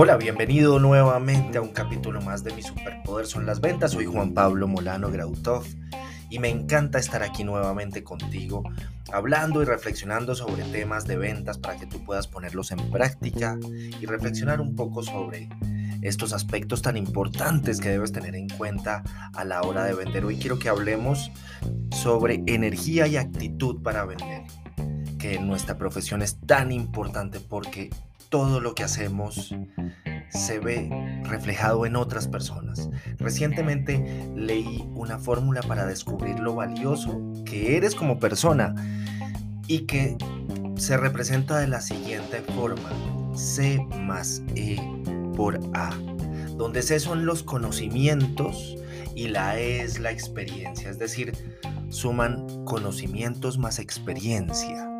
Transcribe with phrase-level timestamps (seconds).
[0.00, 3.90] Hola, bienvenido nuevamente a un capítulo más de Mi Superpoder son las ventas.
[3.90, 5.64] Soy Juan Pablo Molano Grautov
[6.30, 8.62] y me encanta estar aquí nuevamente contigo
[9.12, 13.58] hablando y reflexionando sobre temas de ventas para que tú puedas ponerlos en práctica
[14.00, 15.48] y reflexionar un poco sobre
[16.00, 19.02] estos aspectos tan importantes que debes tener en cuenta
[19.34, 20.24] a la hora de vender.
[20.24, 21.32] Hoy quiero que hablemos
[21.90, 24.44] sobre energía y actitud para vender,
[25.18, 27.90] que en nuestra profesión es tan importante porque
[28.28, 29.54] todo lo que hacemos
[30.30, 30.90] se ve
[31.24, 32.90] reflejado en otras personas.
[33.18, 38.74] Recientemente leí una fórmula para descubrir lo valioso que eres como persona
[39.66, 40.16] y que
[40.76, 42.90] se representa de la siguiente forma.
[43.34, 44.76] C más E
[45.36, 45.94] por A,
[46.56, 48.76] donde C son los conocimientos
[49.14, 51.32] y la E es la experiencia, es decir,
[51.88, 54.97] suman conocimientos más experiencia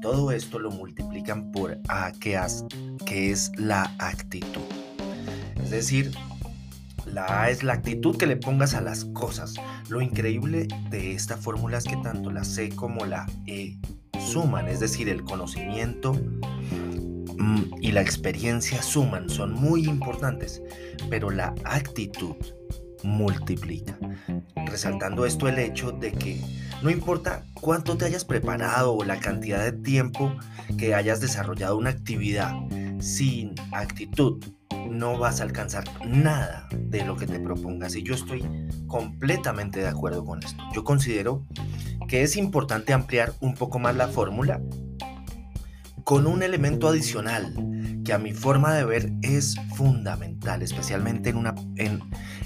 [0.00, 2.40] todo esto lo multiplican por A, que,
[3.06, 4.62] que es la actitud.
[5.62, 6.12] Es decir,
[7.06, 9.54] la A es la actitud que le pongas a las cosas.
[9.88, 13.76] Lo increíble de esta fórmula es que tanto la C como la E
[14.18, 16.14] suman, es decir, el conocimiento
[17.36, 20.62] mm, y la experiencia suman, son muy importantes,
[21.08, 22.36] pero la actitud
[23.02, 23.98] multiplica.
[24.66, 26.40] Resaltando esto el hecho de que
[26.82, 30.34] no importa cuánto te hayas preparado o la cantidad de tiempo
[30.78, 32.54] que hayas desarrollado una actividad,
[33.00, 34.42] sin actitud
[34.90, 37.94] no vas a alcanzar nada de lo que te propongas.
[37.96, 38.42] Y yo estoy
[38.86, 40.62] completamente de acuerdo con esto.
[40.74, 41.46] Yo considero
[42.08, 44.60] que es importante ampliar un poco más la fórmula
[46.04, 47.54] con un elemento adicional
[48.04, 52.00] que a mi forma de ver es fundamental, especialmente en, una, en,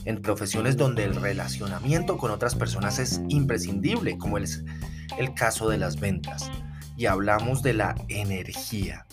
[0.04, 4.64] en profesiones donde el relacionamiento con otras personas es imprescindible, como es
[5.18, 6.50] el caso de las ventas.
[6.96, 9.06] Y hablamos de la energía.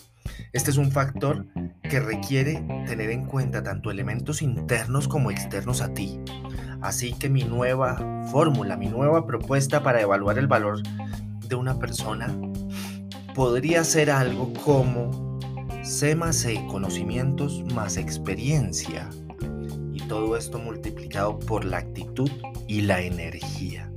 [0.52, 1.46] Este es un factor
[1.82, 6.20] que requiere tener en cuenta tanto elementos internos como externos a ti.
[6.80, 10.82] Así que mi nueva fórmula, mi nueva propuesta para evaluar el valor
[11.48, 12.34] de una persona
[13.34, 15.31] podría ser algo como
[15.82, 19.10] C más conocimientos más experiencia.
[19.92, 22.30] Y todo esto multiplicado por la actitud
[22.68, 23.90] y la energía.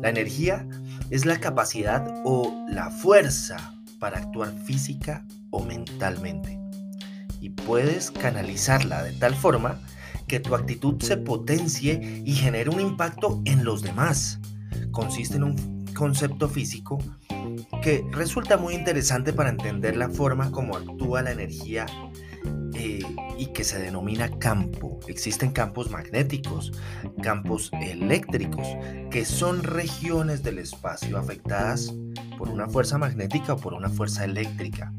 [0.00, 0.66] La energía
[1.10, 6.60] es la capacidad o la fuerza para actuar física o mentalmente.
[7.40, 9.80] Y puedes canalizarla de tal forma
[10.28, 14.38] que tu actitud se potencie y genere un impacto en los demás.
[14.92, 16.98] Consiste en un concepto físico
[17.82, 21.86] que resulta muy interesante para entender la forma como actúa la energía
[22.74, 23.00] eh,
[23.38, 24.98] y que se denomina campo.
[25.06, 26.72] Existen campos magnéticos,
[27.22, 28.66] campos eléctricos,
[29.10, 31.94] que son regiones del espacio afectadas
[32.38, 34.92] por una fuerza magnética o por una fuerza eléctrica.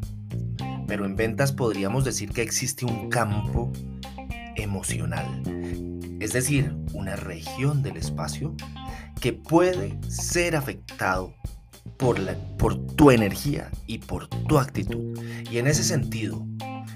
[0.88, 3.72] Pero en ventas podríamos decir que existe un campo
[4.56, 5.42] emocional,
[6.20, 8.56] es decir, una región del espacio
[9.20, 11.34] que puede ser afectado
[11.98, 15.20] por, tu energía y por tu actitud.
[15.50, 16.46] Y en ese sentido,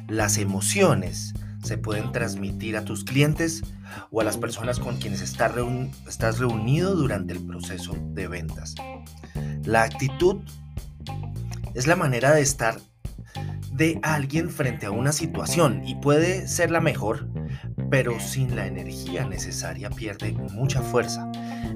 [0.07, 1.33] las emociones
[1.63, 3.63] se pueden transmitir a tus clientes
[4.11, 8.75] o a las personas con quienes estás reunido durante el proceso de ventas.
[9.63, 10.37] La actitud
[11.73, 12.79] es la manera de estar
[13.71, 17.29] de alguien frente a una situación y puede ser la mejor,
[17.89, 21.29] pero sin la energía necesaria pierde mucha fuerza.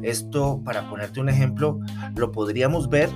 [0.04, 1.80] Esto, para ponerte un ejemplo,
[2.16, 3.10] lo podríamos ver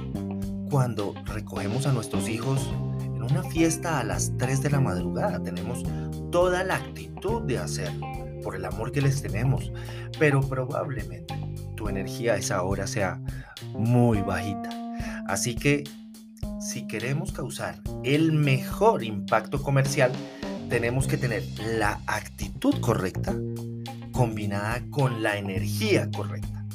[0.70, 2.70] cuando recogemos a nuestros hijos
[3.04, 5.42] en una fiesta a las 3 de la madrugada.
[5.42, 5.84] Tenemos
[6.32, 8.08] toda la actitud de hacerlo
[8.44, 9.72] por el amor que les tenemos,
[10.20, 11.34] pero probablemente
[11.76, 13.20] tu energía a esa hora sea
[13.74, 14.70] muy bajita.
[15.28, 15.84] Así que
[16.60, 20.12] si queremos causar el mejor impacto comercial,
[20.70, 21.44] tenemos que tener
[21.78, 23.36] la actitud correcta
[24.12, 26.66] combinada con la energía correcta.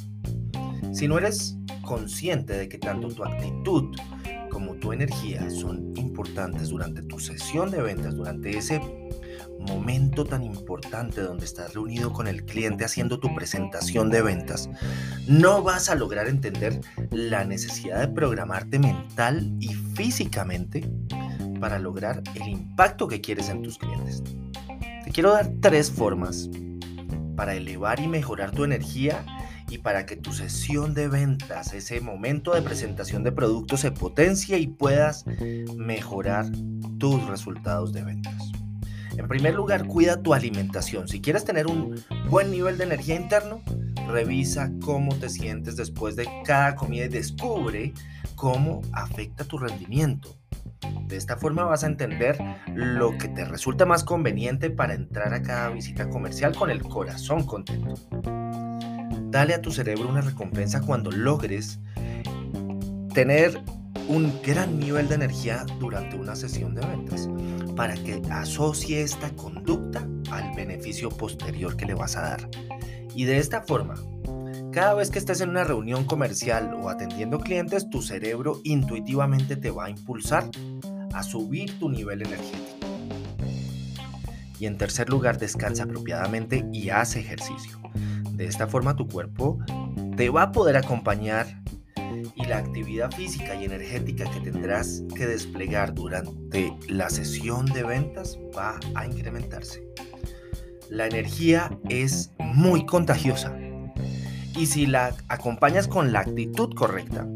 [0.92, 3.96] Si no eres consciente de que tanto tu actitud
[4.50, 8.80] como tu energía son importantes durante tu sesión de ventas, durante ese
[9.58, 14.68] momento tan importante donde estás reunido con el cliente haciendo tu presentación de ventas,
[15.26, 20.88] no vas a lograr entender la necesidad de programarte mental y físicamente
[21.60, 24.22] para lograr el impacto que quieres en tus clientes.
[25.04, 26.50] Te quiero dar tres formas
[27.36, 29.24] para elevar y mejorar tu energía
[29.68, 34.58] y para que tu sesión de ventas, ese momento de presentación de productos se potencie
[34.58, 35.24] y puedas
[35.76, 36.46] mejorar
[36.98, 38.50] tus resultados de ventas.
[39.16, 41.06] En primer lugar, cuida tu alimentación.
[41.06, 43.62] Si quieres tener un buen nivel de energía interno,
[44.08, 47.92] revisa cómo te sientes después de cada comida y descubre
[48.34, 50.36] cómo afecta tu rendimiento.
[51.06, 52.38] De esta forma vas a entender
[52.74, 57.44] lo que te resulta más conveniente para entrar a cada visita comercial con el corazón
[57.44, 57.94] contento.
[59.30, 61.80] Dale a tu cerebro una recompensa cuando logres
[63.14, 63.60] tener
[64.08, 67.28] un gran nivel de energía durante una sesión de ventas
[67.76, 72.48] para que asocie esta conducta al beneficio posterior que le vas a dar.
[73.14, 73.94] Y de esta forma,
[74.72, 79.70] cada vez que estés en una reunión comercial o atendiendo clientes, tu cerebro intuitivamente te
[79.70, 80.48] va a impulsar
[81.12, 82.86] a subir tu nivel energético.
[84.58, 87.80] Y en tercer lugar, descansa apropiadamente y haz ejercicio.
[88.32, 89.58] De esta forma tu cuerpo
[90.16, 91.46] te va a poder acompañar
[92.34, 98.38] y la actividad física y energética que tendrás que desplegar durante la sesión de ventas
[98.56, 99.82] va a incrementarse.
[100.88, 103.59] La energía es muy contagiosa
[104.60, 107.26] y si la acompañas con la actitud correcta,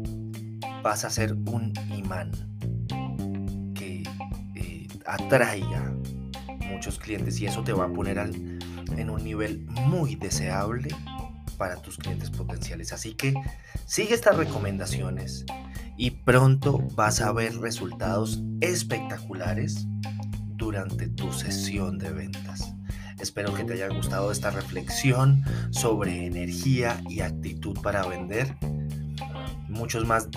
[0.83, 2.31] vas a ser un imán
[5.05, 5.95] atraiga
[6.69, 10.89] muchos clientes y eso te va a poner en un nivel muy deseable
[11.57, 12.91] para tus clientes potenciales.
[12.91, 13.33] Así que
[13.85, 15.45] sigue estas recomendaciones
[15.97, 19.87] y pronto vas a ver resultados espectaculares
[20.57, 22.74] durante tu sesión de ventas.
[23.19, 28.55] Espero que te haya gustado esta reflexión sobre energía y actitud para vender.
[29.69, 30.27] Muchos más,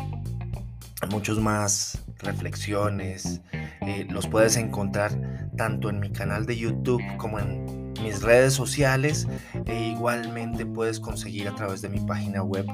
[1.10, 3.40] muchos más reflexiones,
[3.82, 9.26] eh, los puedes encontrar tanto en mi canal de YouTube como en mis redes sociales
[9.66, 12.66] e igualmente puedes conseguir a través de mi página web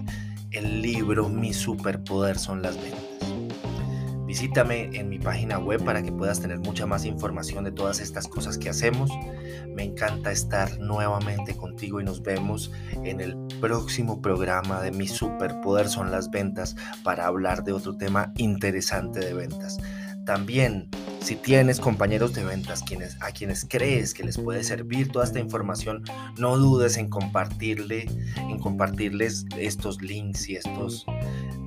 [0.50, 3.03] el libro Mi superpoder son las ventas.
[4.34, 8.26] Visítame en mi página web para que puedas tener mucha más información de todas estas
[8.26, 9.08] cosas que hacemos.
[9.68, 12.72] Me encanta estar nuevamente contigo y nos vemos
[13.04, 18.32] en el próximo programa de Mi superpoder son las ventas para hablar de otro tema
[18.36, 19.78] interesante de ventas.
[20.26, 20.88] También,
[21.20, 25.38] si tienes compañeros de ventas quienes, a quienes crees que les puede servir toda esta
[25.38, 26.02] información,
[26.38, 31.06] no dudes en compartirle, en compartirles estos links y estos,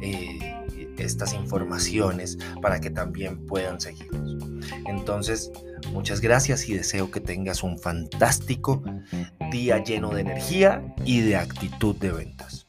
[0.01, 0.56] eh,
[1.03, 4.37] estas informaciones para que también puedan seguirnos.
[4.85, 5.51] Entonces,
[5.91, 8.83] muchas gracias y deseo que tengas un fantástico
[9.51, 12.66] día lleno de energía y de actitud de ventas.